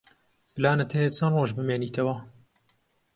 پلانت 0.53 0.89
هەیە 0.97 1.09
چەند 1.17 1.33
ڕۆژ 1.39 1.51
بمێنیتەوە؟ 1.57 2.15